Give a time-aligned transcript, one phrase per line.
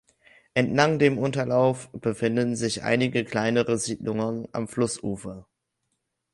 [0.55, 5.47] Entlang dem Unterlauf befinden sich einige kleinere Siedlungen am Flussufer.